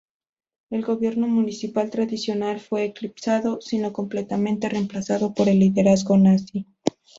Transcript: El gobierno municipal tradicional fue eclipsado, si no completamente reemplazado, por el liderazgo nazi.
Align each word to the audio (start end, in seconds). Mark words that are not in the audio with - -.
El 0.71 0.81
gobierno 0.83 1.27
municipal 1.27 1.91
tradicional 1.91 2.59
fue 2.59 2.85
eclipsado, 2.85 3.61
si 3.61 3.77
no 3.77 3.93
completamente 3.93 4.67
reemplazado, 4.67 5.31
por 5.35 5.47
el 5.47 5.59
liderazgo 5.59 6.17
nazi. 6.17 6.65